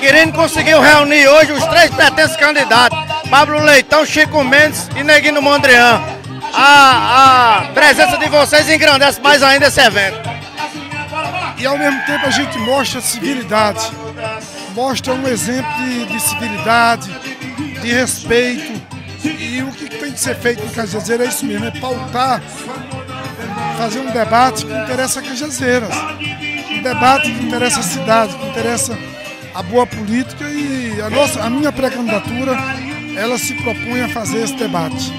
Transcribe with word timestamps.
Querendo 0.00 0.32
conseguiu 0.32 0.80
reunir 0.80 1.28
hoje 1.28 1.52
os 1.52 1.64
três 1.66 1.90
pertences 1.90 2.34
candidatos: 2.34 2.98
Pablo 3.28 3.60
Leitão, 3.60 4.04
Chico 4.06 4.42
Mendes 4.42 4.88
e 4.96 5.04
Neguinho 5.04 5.42
Mondrian. 5.42 6.00
A, 6.54 7.58
a 7.58 7.62
presença 7.74 8.16
de 8.16 8.26
vocês 8.30 8.68
engrandece 8.70 9.20
mais 9.20 9.42
ainda 9.42 9.66
esse 9.66 9.78
evento. 9.78 10.18
E 11.58 11.66
ao 11.66 11.76
mesmo 11.76 12.00
tempo 12.06 12.26
a 12.26 12.30
gente 12.30 12.58
mostra 12.60 13.02
civilidade, 13.02 13.92
mostra 14.74 15.12
um 15.12 15.28
exemplo 15.28 15.70
de, 15.84 16.06
de 16.06 16.20
civilidade, 16.20 17.10
de 17.82 17.92
respeito. 17.92 18.80
E 19.22 19.62
o 19.62 19.70
que 19.70 19.86
tem 19.86 20.12
que 20.12 20.18
ser 20.18 20.34
feito 20.34 20.64
em 20.64 20.70
Cajazeiras 20.70 21.26
é 21.26 21.28
isso 21.28 21.44
mesmo, 21.44 21.66
é 21.66 21.70
pautar, 21.72 22.40
fazer 23.76 24.00
um 24.00 24.10
debate 24.10 24.64
que 24.64 24.72
interessa 24.72 25.20
a 25.20 25.22
Cajazeiras. 25.22 25.94
Um 26.70 26.82
debate 26.82 27.30
que 27.30 27.44
interessa 27.44 27.80
a 27.80 27.82
cidade, 27.82 28.34
que 28.34 28.46
interessa 28.46 28.98
a 29.54 29.62
boa 29.62 29.86
política 29.86 30.44
e 30.48 31.00
a, 31.00 31.10
nossa, 31.10 31.42
a 31.42 31.50
minha 31.50 31.72
pré-candidatura, 31.72 32.52
ela 33.16 33.38
se 33.38 33.54
propõe 33.54 34.02
a 34.02 34.08
fazer 34.08 34.44
esse 34.44 34.54
debate. 34.54 35.12